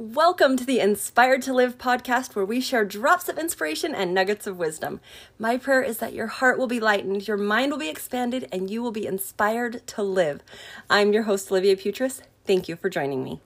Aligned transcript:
Welcome 0.00 0.56
to 0.56 0.64
the 0.64 0.80
Inspired 0.80 1.42
to 1.42 1.52
Live 1.52 1.76
podcast, 1.76 2.34
where 2.34 2.46
we 2.46 2.62
share 2.62 2.86
drops 2.86 3.28
of 3.28 3.36
inspiration 3.36 3.94
and 3.94 4.14
nuggets 4.14 4.46
of 4.46 4.56
wisdom. 4.56 4.98
My 5.38 5.58
prayer 5.58 5.82
is 5.82 5.98
that 5.98 6.14
your 6.14 6.28
heart 6.28 6.58
will 6.58 6.66
be 6.66 6.80
lightened, 6.80 7.28
your 7.28 7.36
mind 7.36 7.70
will 7.70 7.78
be 7.78 7.90
expanded, 7.90 8.48
and 8.50 8.70
you 8.70 8.80
will 8.80 8.92
be 8.92 9.06
inspired 9.06 9.86
to 9.88 10.02
live. 10.02 10.40
I'm 10.88 11.12
your 11.12 11.24
host, 11.24 11.50
Olivia 11.50 11.76
Putris. 11.76 12.22
Thank 12.46 12.66
you 12.66 12.76
for 12.76 12.88
joining 12.88 13.22
me. 13.22 13.42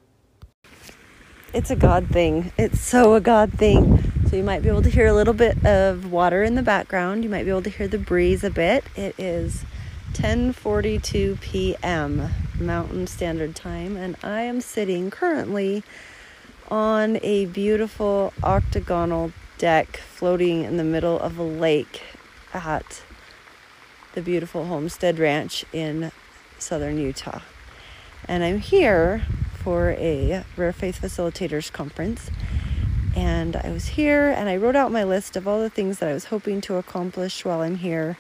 It's 1.53 1.73
a 1.73 1.77
God 1.77 2.07
thing. 2.11 2.53
It's 2.57 2.81
so 2.81 3.15
a 3.15 3.21
God 3.21 3.53
thing. 3.55 4.13
So 4.31 4.37
you 4.37 4.45
might 4.45 4.63
be 4.63 4.69
able 4.69 4.83
to 4.83 4.91
hear 4.91 5.09
a 5.09 5.13
little 5.13 5.35
bit 5.35 5.67
of 5.67 6.13
water 6.13 6.45
in 6.45 6.55
the 6.55 6.63
background. 6.63 7.25
You 7.25 7.31
might 7.31 7.43
be 7.43 7.51
able 7.51 7.63
to 7.63 7.71
hear 7.71 7.89
the 7.89 7.99
breeze 7.99 8.45
a 8.45 8.51
bit. 8.51 8.85
It 8.95 9.17
is 9.19 9.65
10:42 10.13 11.41
p.m. 11.41 12.31
Mountain 12.61 13.09
Standard 13.09 13.57
Time, 13.57 13.97
and 13.97 14.15
I 14.23 14.43
am 14.43 14.61
sitting 14.61 15.11
currently 15.11 15.83
on 16.71 17.19
a 17.23 17.47
beautiful 17.47 18.33
octagonal 18.43 19.33
deck 19.59 19.97
floating 19.97 20.65
in 20.65 20.77
the 20.77 20.85
middle 20.85 21.19
of 21.21 21.39
a 21.39 21.43
lake 21.43 22.03
at 22.53 23.03
the 24.15 24.23
beautiful 24.23 24.67
Homestead 24.67 25.19
Ranch 25.19 25.65
in 25.73 26.13
southern 26.59 26.99
Utah. 26.99 27.41
And 28.27 28.43
I'm 28.43 28.59
here 28.59 29.23
for 29.63 29.91
a 29.93 30.45
Rare 30.57 30.73
Faith 30.73 31.01
Facilitators 31.01 31.73
Conference. 31.73 32.31
And 33.17 33.57
I 33.57 33.71
was 33.71 33.89
here 33.89 34.29
and 34.29 34.49
I 34.49 34.57
wrote 34.57 34.77
out 34.77 34.91
my 34.91 35.05
list 35.05 35.37
of 35.37 35.47
all 35.47 35.61
the 35.61 35.71
things 35.71 35.99
that 35.99 36.09
I 36.09 36.13
was 36.13 36.27
hoping 36.27 36.61
to 36.63 36.77
accomplish 36.77 37.45
while 37.45 37.61
I'm 37.61 37.77
here 37.77 38.17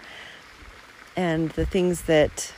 and 1.16 1.50
the 1.50 1.66
things 1.66 2.02
that 2.02 2.52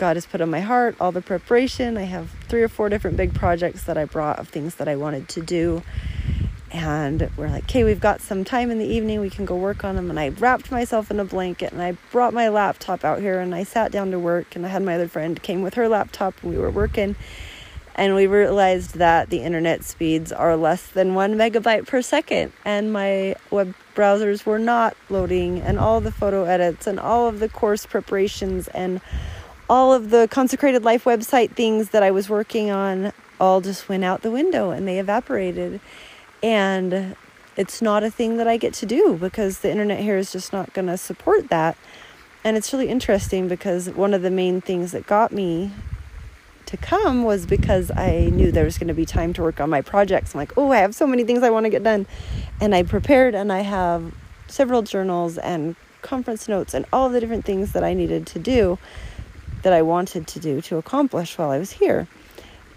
God 0.00 0.16
has 0.16 0.24
put 0.24 0.40
on 0.40 0.48
my 0.48 0.60
heart, 0.60 0.96
all 0.98 1.12
the 1.12 1.20
preparation. 1.20 1.98
I 1.98 2.04
have 2.04 2.30
three 2.48 2.62
or 2.62 2.68
four 2.68 2.88
different 2.88 3.18
big 3.18 3.34
projects 3.34 3.82
that 3.84 3.98
I 3.98 4.06
brought 4.06 4.38
of 4.38 4.48
things 4.48 4.76
that 4.76 4.88
I 4.88 4.96
wanted 4.96 5.28
to 5.28 5.42
do. 5.42 5.82
And 6.70 7.30
we're 7.36 7.50
like, 7.50 7.64
okay, 7.64 7.84
we've 7.84 8.00
got 8.00 8.22
some 8.22 8.42
time 8.42 8.70
in 8.70 8.78
the 8.78 8.86
evening. 8.86 9.20
We 9.20 9.28
can 9.28 9.44
go 9.44 9.56
work 9.56 9.84
on 9.84 9.96
them. 9.96 10.08
And 10.08 10.18
I 10.18 10.30
wrapped 10.30 10.70
myself 10.70 11.10
in 11.10 11.20
a 11.20 11.24
blanket 11.26 11.72
and 11.72 11.82
I 11.82 11.98
brought 12.12 12.32
my 12.32 12.48
laptop 12.48 13.04
out 13.04 13.20
here 13.20 13.40
and 13.40 13.54
I 13.54 13.62
sat 13.64 13.92
down 13.92 14.10
to 14.12 14.18
work. 14.18 14.56
And 14.56 14.64
I 14.64 14.70
had 14.70 14.82
my 14.82 14.94
other 14.94 15.06
friend 15.06 15.42
came 15.42 15.60
with 15.60 15.74
her 15.74 15.86
laptop 15.86 16.34
and 16.42 16.50
we 16.50 16.56
were 16.56 16.70
working. 16.70 17.14
And 17.94 18.14
we 18.14 18.26
realized 18.26 18.94
that 18.94 19.28
the 19.28 19.42
internet 19.42 19.84
speeds 19.84 20.32
are 20.32 20.56
less 20.56 20.86
than 20.86 21.14
one 21.14 21.34
megabyte 21.34 21.86
per 21.86 22.00
second. 22.00 22.52
And 22.64 22.90
my 22.90 23.36
web 23.50 23.74
browsers 23.94 24.46
were 24.46 24.58
not 24.58 24.96
loading. 25.10 25.60
And 25.60 25.78
all 25.78 26.00
the 26.00 26.12
photo 26.12 26.44
edits 26.44 26.86
and 26.86 26.98
all 26.98 27.28
of 27.28 27.38
the 27.38 27.50
course 27.50 27.84
preparations 27.84 28.66
and 28.68 29.02
all 29.70 29.94
of 29.94 30.10
the 30.10 30.26
consecrated 30.32 30.82
life 30.82 31.04
website 31.04 31.52
things 31.52 31.90
that 31.90 32.02
I 32.02 32.10
was 32.10 32.28
working 32.28 32.70
on 32.70 33.12
all 33.40 33.60
just 33.60 33.88
went 33.88 34.02
out 34.02 34.22
the 34.22 34.30
window 34.30 34.70
and 34.70 34.86
they 34.86 34.98
evaporated. 34.98 35.80
And 36.42 37.14
it's 37.56 37.80
not 37.80 38.02
a 38.02 38.10
thing 38.10 38.36
that 38.38 38.48
I 38.48 38.56
get 38.56 38.74
to 38.74 38.86
do 38.86 39.16
because 39.16 39.60
the 39.60 39.70
internet 39.70 40.00
here 40.00 40.18
is 40.18 40.32
just 40.32 40.52
not 40.52 40.74
going 40.74 40.88
to 40.88 40.98
support 40.98 41.50
that. 41.50 41.78
And 42.42 42.56
it's 42.56 42.72
really 42.72 42.88
interesting 42.88 43.46
because 43.46 43.88
one 43.88 44.12
of 44.12 44.22
the 44.22 44.30
main 44.30 44.60
things 44.60 44.90
that 44.90 45.06
got 45.06 45.30
me 45.30 45.70
to 46.66 46.76
come 46.76 47.22
was 47.22 47.46
because 47.46 47.92
I 47.92 48.28
knew 48.32 48.50
there 48.50 48.64
was 48.64 48.76
going 48.76 48.88
to 48.88 48.94
be 48.94 49.06
time 49.06 49.32
to 49.34 49.42
work 49.42 49.60
on 49.60 49.70
my 49.70 49.82
projects. 49.82 50.34
I'm 50.34 50.38
like, 50.40 50.52
oh, 50.58 50.72
I 50.72 50.78
have 50.78 50.96
so 50.96 51.06
many 51.06 51.22
things 51.22 51.44
I 51.44 51.50
want 51.50 51.66
to 51.66 51.70
get 51.70 51.84
done. 51.84 52.08
And 52.60 52.74
I 52.74 52.82
prepared 52.82 53.36
and 53.36 53.52
I 53.52 53.60
have 53.60 54.14
several 54.48 54.82
journals 54.82 55.38
and 55.38 55.76
conference 56.02 56.48
notes 56.48 56.74
and 56.74 56.86
all 56.92 57.08
the 57.08 57.20
different 57.20 57.44
things 57.44 57.70
that 57.72 57.84
I 57.84 57.94
needed 57.94 58.26
to 58.28 58.40
do 58.40 58.76
that 59.62 59.72
I 59.72 59.82
wanted 59.82 60.26
to 60.26 60.40
do 60.40 60.60
to 60.62 60.76
accomplish 60.76 61.36
while 61.36 61.50
I 61.50 61.58
was 61.58 61.72
here. 61.72 62.06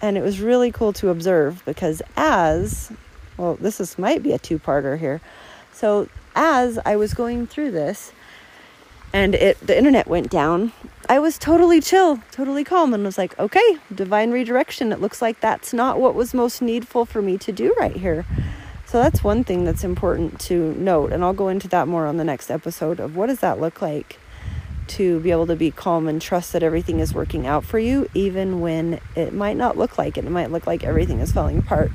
And 0.01 0.17
it 0.17 0.21
was 0.21 0.41
really 0.41 0.71
cool 0.71 0.93
to 0.93 1.09
observe 1.09 1.63
because 1.65 2.01
as 2.17 2.91
well, 3.37 3.55
this 3.55 3.79
is 3.79 3.97
might 3.97 4.21
be 4.21 4.33
a 4.33 4.39
two-parter 4.39 4.99
here. 4.99 5.21
So 5.71 6.07
as 6.35 6.79
I 6.85 6.95
was 6.95 7.13
going 7.13 7.47
through 7.47 7.71
this 7.71 8.11
and 9.11 9.35
it 9.35 9.59
the 9.65 9.77
internet 9.77 10.07
went 10.07 10.29
down, 10.29 10.71
I 11.09 11.19
was 11.19 11.37
totally 11.37 11.81
chill, 11.81 12.19
totally 12.31 12.63
calm 12.63 12.93
and 12.93 13.03
was 13.03 13.17
like, 13.17 13.37
"Okay, 13.39 13.77
divine 13.93 14.31
redirection. 14.31 14.91
It 14.91 15.01
looks 15.01 15.21
like 15.21 15.39
that's 15.39 15.73
not 15.73 15.99
what 15.99 16.15
was 16.15 16.33
most 16.33 16.61
needful 16.61 17.05
for 17.05 17.21
me 17.21 17.37
to 17.39 17.51
do 17.51 17.73
right 17.79 17.95
here." 17.95 18.25
So 18.85 19.01
that's 19.01 19.23
one 19.23 19.43
thing 19.43 19.65
that's 19.65 19.83
important 19.83 20.39
to 20.41 20.73
note, 20.75 21.11
and 21.11 21.23
I'll 21.23 21.33
go 21.33 21.47
into 21.47 21.67
that 21.69 21.87
more 21.87 22.05
on 22.05 22.17
the 22.17 22.23
next 22.23 22.51
episode 22.51 22.99
of 22.99 23.15
what 23.15 23.27
does 23.27 23.39
that 23.39 23.59
look 23.59 23.81
like 23.81 24.19
to 24.87 25.19
be 25.21 25.31
able 25.31 25.47
to 25.47 25.55
be 25.55 25.71
calm 25.71 26.07
and 26.07 26.21
trust 26.21 26.53
that 26.53 26.63
everything 26.63 26.99
is 26.99 27.13
working 27.13 27.47
out 27.47 27.63
for 27.63 27.79
you, 27.79 28.09
even 28.13 28.61
when 28.61 28.99
it 29.15 29.33
might 29.33 29.57
not 29.57 29.77
look 29.77 29.97
like 29.97 30.17
it. 30.17 30.25
It 30.25 30.31
might 30.31 30.51
look 30.51 30.67
like 30.67 30.83
everything 30.83 31.19
is 31.19 31.31
falling 31.31 31.57
apart. 31.57 31.91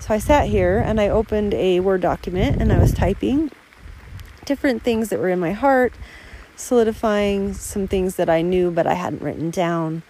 So 0.00 0.14
I 0.14 0.18
sat 0.18 0.48
here 0.48 0.78
and 0.78 1.00
I 1.00 1.08
opened 1.08 1.54
a 1.54 1.80
Word 1.80 2.00
document 2.00 2.62
and 2.62 2.72
I 2.72 2.78
was 2.78 2.92
typing 2.92 3.50
different 4.44 4.82
things 4.82 5.10
that 5.10 5.18
were 5.18 5.28
in 5.28 5.38
my 5.38 5.52
heart, 5.52 5.92
solidifying 6.56 7.52
some 7.52 7.86
things 7.86 8.16
that 8.16 8.30
I 8.30 8.42
knew 8.42 8.70
but 8.70 8.86
I 8.86 8.94
hadn't 8.94 9.22
written 9.22 9.50
down, 9.50 10.02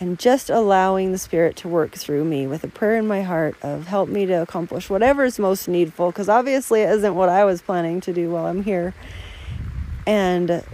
and 0.00 0.18
just 0.18 0.50
allowing 0.50 1.12
the 1.12 1.18
Spirit 1.18 1.56
to 1.56 1.68
work 1.68 1.92
through 1.92 2.24
me 2.24 2.46
with 2.46 2.64
a 2.64 2.68
prayer 2.68 2.96
in 2.96 3.06
my 3.06 3.22
heart 3.22 3.56
of 3.62 3.86
help 3.86 4.08
me 4.08 4.26
to 4.26 4.34
accomplish 4.34 4.90
whatever 4.90 5.24
is 5.24 5.38
most 5.38 5.68
needful, 5.68 6.10
because 6.10 6.28
obviously 6.28 6.82
it 6.82 6.90
isn't 6.90 7.14
what 7.14 7.28
I 7.28 7.44
was 7.44 7.62
planning 7.62 8.00
to 8.02 8.12
do 8.12 8.30
while 8.30 8.46
I'm 8.46 8.62
here. 8.62 8.94
And 10.06 10.64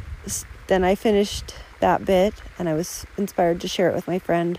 then 0.67 0.85
I 0.85 0.95
finished 0.95 1.55
that 1.81 2.05
bit 2.05 2.35
and 2.59 2.69
I 2.69 2.75
was 2.75 3.07
inspired 3.17 3.61
to 3.61 3.69
share 3.69 3.91
it 3.91 3.95
with 3.95 4.07
my 4.07 4.19
friend. 4.19 4.59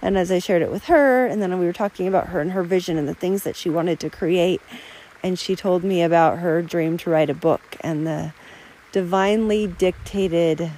And 0.00 0.18
as 0.18 0.32
I 0.32 0.40
shared 0.40 0.62
it 0.62 0.70
with 0.70 0.84
her, 0.84 1.26
and 1.26 1.40
then 1.40 1.56
we 1.60 1.64
were 1.64 1.72
talking 1.72 2.08
about 2.08 2.28
her 2.28 2.40
and 2.40 2.52
her 2.52 2.64
vision 2.64 2.98
and 2.98 3.06
the 3.06 3.14
things 3.14 3.44
that 3.44 3.54
she 3.54 3.70
wanted 3.70 4.00
to 4.00 4.10
create, 4.10 4.60
and 5.22 5.38
she 5.38 5.54
told 5.54 5.84
me 5.84 6.02
about 6.02 6.40
her 6.40 6.60
dream 6.60 6.98
to 6.98 7.10
write 7.10 7.30
a 7.30 7.34
book 7.34 7.76
and 7.82 8.04
the 8.04 8.32
divinely 8.90 9.68
dictated 9.68 10.72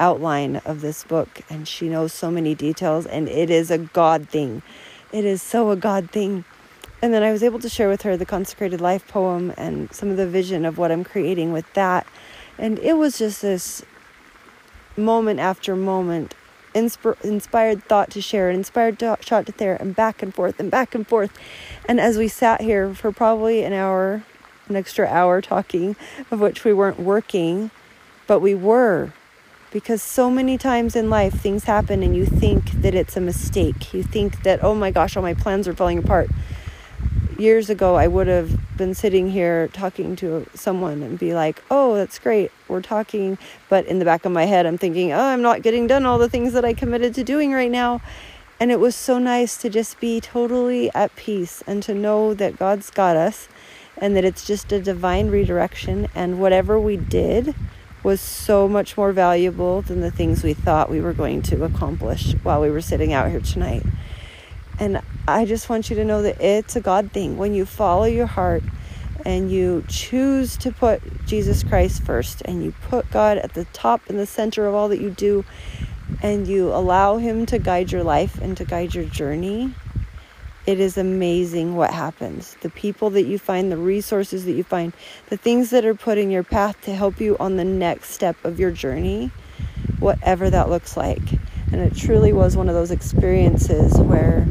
outline 0.00 0.56
of 0.64 0.80
this 0.80 1.04
book. 1.04 1.42
And 1.50 1.68
she 1.68 1.90
knows 1.90 2.14
so 2.14 2.30
many 2.30 2.54
details, 2.54 3.04
and 3.04 3.28
it 3.28 3.50
is 3.50 3.70
a 3.70 3.78
God 3.78 4.28
thing. 4.30 4.62
It 5.12 5.26
is 5.26 5.42
so 5.42 5.70
a 5.70 5.76
God 5.76 6.10
thing. 6.10 6.44
And 7.02 7.12
then 7.12 7.22
I 7.22 7.30
was 7.30 7.42
able 7.42 7.58
to 7.60 7.68
share 7.68 7.88
with 7.90 8.02
her 8.02 8.16
the 8.16 8.26
consecrated 8.26 8.80
life 8.80 9.06
poem 9.06 9.52
and 9.58 9.92
some 9.92 10.08
of 10.08 10.16
the 10.16 10.26
vision 10.26 10.64
of 10.64 10.78
what 10.78 10.90
I'm 10.90 11.04
creating 11.04 11.52
with 11.52 11.70
that 11.74 12.06
and 12.58 12.78
it 12.80 12.94
was 12.94 13.18
just 13.18 13.42
this 13.42 13.84
moment 14.96 15.40
after 15.40 15.76
moment, 15.76 16.34
insp- 16.74 17.20
inspired 17.22 17.84
thought 17.84 18.10
to 18.10 18.20
share, 18.20 18.50
inspired 18.50 18.98
to- 18.98 19.18
shot 19.20 19.46
to 19.46 19.52
there, 19.52 19.76
and 19.76 19.94
back 19.94 20.22
and 20.22 20.34
forth 20.34 20.58
and 20.58 20.70
back 20.70 20.94
and 20.94 21.06
forth. 21.06 21.30
And 21.86 22.00
as 22.00 22.18
we 22.18 22.28
sat 22.28 22.60
here 22.60 22.94
for 22.94 23.12
probably 23.12 23.62
an 23.62 23.72
hour, 23.72 24.22
an 24.68 24.76
extra 24.76 25.06
hour 25.06 25.40
talking, 25.40 25.96
of 26.30 26.40
which 26.40 26.64
we 26.64 26.72
weren't 26.72 27.00
working, 27.00 27.70
but 28.26 28.40
we 28.40 28.54
were. 28.54 29.12
Because 29.70 30.02
so 30.02 30.30
many 30.30 30.56
times 30.56 30.96
in 30.96 31.10
life 31.10 31.34
things 31.34 31.64
happen 31.64 32.02
and 32.02 32.16
you 32.16 32.24
think 32.24 32.72
that 32.72 32.94
it's 32.94 33.16
a 33.16 33.20
mistake. 33.20 33.92
You 33.92 34.02
think 34.02 34.42
that, 34.42 34.64
oh 34.64 34.74
my 34.74 34.90
gosh, 34.90 35.16
all 35.16 35.22
my 35.22 35.34
plans 35.34 35.68
are 35.68 35.74
falling 35.74 35.98
apart 35.98 36.30
years 37.38 37.70
ago, 37.70 37.94
I 37.94 38.08
would 38.08 38.26
have 38.26 38.76
been 38.76 38.94
sitting 38.94 39.30
here 39.30 39.68
talking 39.68 40.16
to 40.16 40.46
someone 40.54 41.02
and 41.02 41.18
be 41.18 41.34
like, 41.34 41.62
oh, 41.70 41.94
that's 41.94 42.18
great, 42.18 42.50
we're 42.66 42.82
talking. 42.82 43.38
But 43.68 43.86
in 43.86 43.98
the 43.98 44.04
back 44.04 44.24
of 44.24 44.32
my 44.32 44.44
head, 44.44 44.66
I'm 44.66 44.78
thinking, 44.78 45.12
oh, 45.12 45.20
I'm 45.20 45.42
not 45.42 45.62
getting 45.62 45.86
done 45.86 46.04
all 46.04 46.18
the 46.18 46.28
things 46.28 46.52
that 46.52 46.64
I 46.64 46.74
committed 46.74 47.14
to 47.14 47.24
doing 47.24 47.52
right 47.52 47.70
now. 47.70 48.00
And 48.60 48.72
it 48.72 48.80
was 48.80 48.96
so 48.96 49.18
nice 49.18 49.56
to 49.58 49.70
just 49.70 50.00
be 50.00 50.20
totally 50.20 50.92
at 50.92 51.14
peace 51.14 51.62
and 51.66 51.82
to 51.84 51.94
know 51.94 52.34
that 52.34 52.58
God's 52.58 52.90
got 52.90 53.16
us 53.16 53.48
and 53.96 54.16
that 54.16 54.24
it's 54.24 54.44
just 54.44 54.72
a 54.72 54.80
divine 54.80 55.30
redirection. 55.30 56.08
And 56.14 56.40
whatever 56.40 56.78
we 56.78 56.96
did 56.96 57.54
was 58.02 58.20
so 58.20 58.68
much 58.68 58.96
more 58.96 59.12
valuable 59.12 59.82
than 59.82 60.00
the 60.00 60.10
things 60.10 60.42
we 60.42 60.54
thought 60.54 60.90
we 60.90 61.00
were 61.00 61.12
going 61.12 61.42
to 61.42 61.64
accomplish 61.64 62.32
while 62.42 62.60
we 62.60 62.70
were 62.70 62.80
sitting 62.80 63.12
out 63.12 63.30
here 63.30 63.40
tonight. 63.40 63.84
And 64.80 65.02
I 65.28 65.44
just 65.44 65.68
want 65.68 65.90
you 65.90 65.96
to 65.96 66.04
know 66.04 66.22
that 66.22 66.40
it's 66.40 66.74
a 66.74 66.80
God 66.80 67.12
thing. 67.12 67.36
When 67.36 67.52
you 67.52 67.66
follow 67.66 68.04
your 68.04 68.26
heart 68.26 68.62
and 69.26 69.50
you 69.50 69.84
choose 69.86 70.56
to 70.58 70.72
put 70.72 71.02
Jesus 71.26 71.62
Christ 71.62 72.02
first 72.02 72.40
and 72.46 72.64
you 72.64 72.72
put 72.88 73.10
God 73.10 73.36
at 73.36 73.52
the 73.52 73.66
top 73.66 74.00
and 74.08 74.18
the 74.18 74.24
center 74.24 74.66
of 74.66 74.74
all 74.74 74.88
that 74.88 75.00
you 75.00 75.10
do 75.10 75.44
and 76.22 76.48
you 76.48 76.72
allow 76.72 77.18
Him 77.18 77.44
to 77.46 77.58
guide 77.58 77.92
your 77.92 78.02
life 78.02 78.40
and 78.40 78.56
to 78.56 78.64
guide 78.64 78.94
your 78.94 79.04
journey, 79.04 79.74
it 80.64 80.80
is 80.80 80.96
amazing 80.96 81.76
what 81.76 81.92
happens. 81.92 82.56
The 82.62 82.70
people 82.70 83.10
that 83.10 83.24
you 83.24 83.38
find, 83.38 83.70
the 83.70 83.76
resources 83.76 84.46
that 84.46 84.52
you 84.52 84.64
find, 84.64 84.94
the 85.28 85.36
things 85.36 85.70
that 85.70 85.84
are 85.84 85.94
put 85.94 86.16
in 86.16 86.30
your 86.30 86.42
path 86.42 86.80
to 86.82 86.94
help 86.94 87.20
you 87.20 87.36
on 87.38 87.56
the 87.56 87.64
next 87.64 88.12
step 88.12 88.42
of 88.44 88.58
your 88.58 88.70
journey, 88.70 89.30
whatever 89.98 90.48
that 90.48 90.70
looks 90.70 90.96
like. 90.96 91.32
And 91.70 91.82
it 91.82 91.94
truly 91.94 92.32
was 92.32 92.56
one 92.56 92.70
of 92.70 92.74
those 92.74 92.90
experiences 92.90 93.98
where 93.98 94.46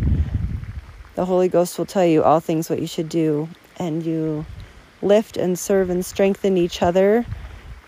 the 1.18 1.26
Holy 1.26 1.48
Ghost 1.48 1.80
will 1.80 1.88
tell 1.88 2.06
you 2.06 2.24
all 2.24 2.40
things 2.40 2.70
what 2.70 2.80
you 2.80 2.86
should 2.86 3.10
do, 3.10 3.50
and 3.78 4.06
you 4.06 4.46
lift 5.02 5.36
and 5.36 5.58
serve 5.58 5.90
and 5.90 6.06
strengthen 6.06 6.58
each 6.58 6.84
other, 6.84 7.26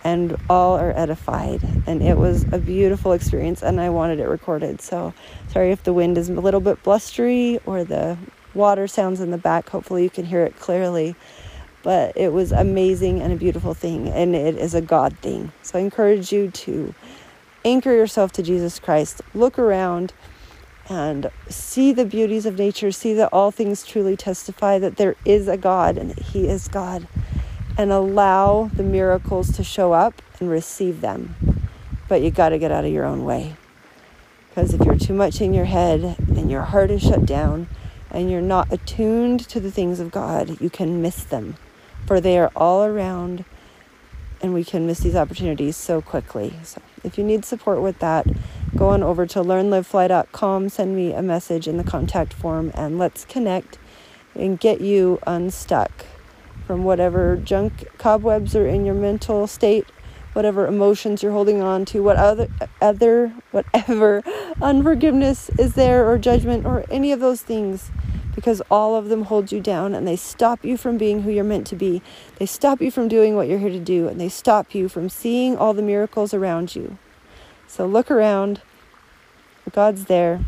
and 0.04 0.36
all 0.50 0.80
are 0.80 0.92
edified. 0.98 1.62
And 1.86 2.02
it 2.02 2.18
was 2.18 2.52
a 2.52 2.58
beautiful 2.58 3.14
experience, 3.14 3.62
and 3.62 3.80
I 3.80 3.92
wanted 3.92 4.20
it 4.20 4.28
recorded. 4.28 4.82
So 4.82 5.14
sorry 5.50 5.72
if 5.72 5.84
the 5.84 5.94
wind 5.94 6.18
is 6.18 6.28
a 6.30 6.42
little 6.42 6.60
bit 6.60 6.82
blustery 6.82 7.60
or 7.68 7.84
the 7.84 8.18
water 8.56 8.88
sounds 8.88 9.22
in 9.22 9.30
the 9.30 9.38
back. 9.38 9.70
Hopefully, 9.70 10.02
you 10.02 10.10
can 10.10 10.26
hear 10.26 10.44
it 10.44 10.58
clearly. 10.58 11.16
But 11.84 12.18
it 12.18 12.34
was 12.34 12.52
amazing 12.52 13.22
and 13.22 13.32
a 13.32 13.36
beautiful 13.36 13.76
thing, 13.76 14.08
and 14.10 14.36
it 14.36 14.58
is 14.58 14.74
a 14.74 14.82
God 14.82 15.16
thing. 15.20 15.52
So 15.62 15.78
I 15.78 15.84
encourage 15.84 16.32
you 16.32 16.50
to 16.50 16.96
anchor 17.64 17.92
yourself 17.94 18.32
to 18.34 18.42
Jesus 18.42 18.80
Christ. 18.80 19.22
Look 19.36 19.60
around 19.60 20.14
and 20.90 21.30
see 21.48 21.94
the 21.94 22.06
beauties 22.06 22.46
of 22.48 22.58
nature, 22.58 22.92
see 22.92 23.14
that 23.14 23.30
all 23.32 23.52
things 23.52 23.86
truly 23.86 24.18
testify 24.18 24.80
that 24.80 24.98
there 24.98 25.16
is 25.24 25.48
a 25.48 25.56
God 25.56 25.98
and 25.98 26.10
that 26.10 26.20
He 26.20 26.48
is 26.48 26.68
God, 26.68 27.08
and 27.78 27.92
allow 27.92 28.70
the 28.74 28.84
miracles 28.84 29.52
to 29.56 29.64
show 29.64 29.94
up 29.94 30.22
and 30.40 30.50
receive 30.50 31.02
them. 31.02 31.36
But 32.08 32.22
you 32.22 32.32
got 32.32 32.50
to 32.50 32.58
get 32.58 32.72
out 32.72 32.86
of 32.86 32.92
your 32.92 33.06
own 33.06 33.24
way. 33.24 33.56
Because 34.50 34.74
if 34.74 34.82
you're 34.82 34.98
too 34.98 35.14
much 35.14 35.40
in 35.42 35.54
your 35.54 35.66
head 35.66 36.18
and 36.28 36.50
your 36.50 36.64
heart 36.64 36.90
is 36.90 37.04
shut 37.04 37.26
down 37.26 37.68
and 38.10 38.32
you're 38.32 38.42
not 38.42 38.74
attuned 38.74 39.48
to 39.48 39.60
the 39.60 39.72
things 39.72 40.00
of 40.00 40.12
God, 40.12 40.60
you 40.60 40.70
can 40.70 41.02
miss 41.02 41.24
them. 41.24 41.56
For 42.08 42.20
they 42.20 42.40
are 42.40 42.52
all 42.56 42.84
around 42.84 43.46
and 44.42 44.54
we 44.54 44.64
can 44.64 44.88
miss 44.88 45.00
these 45.00 45.16
opportunities 45.16 45.78
so 45.78 46.02
quickly. 46.02 46.54
So 46.64 46.82
if 47.04 47.18
you 47.18 47.24
need 47.24 47.46
support 47.46 47.82
with 47.82 48.00
that, 48.00 48.26
go 48.76 48.90
on 48.90 49.04
over 49.04 49.26
to 49.26 49.40
learnlivefly.com, 49.40 50.70
send 50.70 50.96
me 50.96 51.14
a 51.14 51.22
message 51.22 51.68
in 51.68 51.78
the 51.78 51.84
contact 51.84 52.34
form, 52.34 52.72
and 52.74 52.98
let's 52.98 53.26
connect 53.26 53.78
and 54.36 54.60
get 54.60 54.82
you 54.82 55.20
unstuck 55.26 56.06
from 56.66 56.84
whatever 56.84 57.36
junk 57.36 57.88
cobwebs 57.98 58.56
are 58.56 58.68
in 58.68 58.86
your 58.86 58.96
mental 58.96 59.48
state, 59.48 59.86
whatever 60.34 60.68
emotions 60.68 61.24
you're 61.24 61.32
holding 61.32 61.62
on 61.62 61.84
to, 61.84 62.04
what 62.04 62.16
other 62.16 62.48
other 62.82 63.34
whatever 63.52 64.24
unforgiveness 64.62 65.50
is 65.58 65.74
there 65.74 66.08
or 66.08 66.18
judgment 66.18 66.66
or 66.66 66.86
any 66.92 67.12
of 67.12 67.20
those 67.20 67.42
things 67.42 67.92
because 68.36 68.62
all 68.72 68.96
of 68.96 69.10
them 69.10 69.24
hold 69.24 69.52
you 69.52 69.60
down 69.60 69.94
and 69.94 70.08
they 70.08 70.16
stop 70.16 70.64
you 70.64 70.78
from 70.78 70.98
being 70.98 71.24
who 71.24 71.32
you're 71.32 71.44
meant 71.44 71.68
to 71.68 71.76
be. 71.76 72.02
They 72.38 72.46
stop 72.46 72.82
you 72.82 72.90
from 72.90 73.08
doing 73.08 73.36
what 73.36 73.48
you're 73.48 73.60
here 73.60 73.70
to 73.70 73.80
do 73.80 74.08
and 74.08 74.22
they 74.22 74.30
stop 74.30 74.74
you 74.74 74.88
from 74.88 75.10
seeing 75.10 75.58
all 75.58 75.74
the 75.74 75.82
miracles 75.82 76.34
around 76.34 76.76
you. 76.76 76.98
So 77.70 77.86
look 77.86 78.12
around. 78.12 78.62
God's 79.72 80.06
there. 80.06 80.42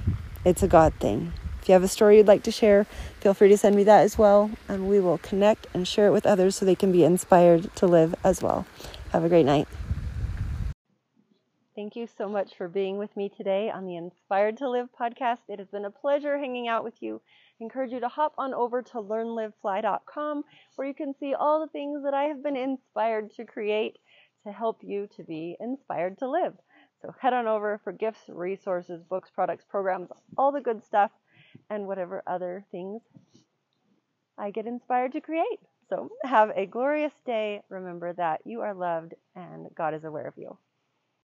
It's 0.43 0.63
a 0.63 0.67
God 0.67 0.93
thing. 0.95 1.31
If 1.61 1.69
you 1.69 1.73
have 1.73 1.83
a 1.83 1.87
story 1.87 2.17
you'd 2.17 2.27
like 2.27 2.41
to 2.43 2.51
share, 2.51 2.85
feel 3.19 3.35
free 3.35 3.49
to 3.49 3.57
send 3.57 3.75
me 3.75 3.83
that 3.83 4.01
as 4.01 4.17
well, 4.17 4.49
and 4.67 4.89
we 4.89 4.99
will 4.99 5.19
connect 5.19 5.67
and 5.73 5.87
share 5.87 6.07
it 6.07 6.11
with 6.11 6.25
others 6.25 6.55
so 6.55 6.65
they 6.65 6.75
can 6.75 6.91
be 6.91 7.03
inspired 7.03 7.73
to 7.75 7.85
live 7.85 8.15
as 8.23 8.41
well. 8.41 8.65
Have 9.11 9.23
a 9.23 9.29
great 9.29 9.45
night. 9.45 9.67
Thank 11.75 11.95
you 11.95 12.07
so 12.17 12.27
much 12.27 12.57
for 12.57 12.67
being 12.67 12.97
with 12.97 13.15
me 13.15 13.29
today 13.29 13.69
on 13.69 13.85
the 13.85 13.95
Inspired 13.95 14.57
to 14.57 14.69
Live 14.69 14.89
podcast. 14.99 15.39
It 15.47 15.59
has 15.59 15.67
been 15.67 15.85
a 15.85 15.91
pleasure 15.91 16.39
hanging 16.39 16.67
out 16.67 16.83
with 16.83 16.95
you 16.99 17.21
I 17.61 17.63
encourage 17.63 17.91
you 17.91 17.99
to 17.99 18.07
hop 18.07 18.33
on 18.39 18.55
over 18.55 18.81
to 18.81 18.93
learnlivefly.com 18.93 20.43
where 20.75 20.87
you 20.87 20.95
can 20.95 21.13
see 21.19 21.35
all 21.35 21.59
the 21.59 21.71
things 21.71 22.03
that 22.03 22.13
I 22.15 22.23
have 22.23 22.41
been 22.41 22.57
inspired 22.57 23.31
to 23.35 23.45
create 23.45 23.99
to 24.45 24.51
help 24.51 24.79
you 24.81 25.07
to 25.15 25.23
be 25.23 25.57
inspired 25.59 26.17
to 26.19 26.27
live. 26.27 26.55
So 27.01 27.13
head 27.19 27.33
on 27.33 27.47
over 27.47 27.79
for 27.83 27.91
gifts, 27.91 28.21
resources, 28.27 29.03
books, 29.03 29.29
products, 29.33 29.65
programs, 29.67 30.09
all 30.37 30.51
the 30.51 30.61
good 30.61 30.83
stuff, 30.83 31.11
and 31.69 31.87
whatever 31.87 32.23
other 32.27 32.65
things 32.71 33.01
I 34.37 34.51
get 34.51 34.67
inspired 34.67 35.13
to 35.13 35.21
create. 35.21 35.59
So 35.89 36.09
have 36.23 36.51
a 36.55 36.65
glorious 36.65 37.13
day. 37.25 37.61
Remember 37.69 38.13
that 38.13 38.41
you 38.45 38.61
are 38.61 38.73
loved 38.73 39.13
and 39.35 39.67
God 39.75 39.93
is 39.93 40.03
aware 40.03 40.27
of 40.27 40.35
you. 40.37 40.57